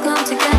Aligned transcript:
come 0.00 0.24
together. 0.24 0.57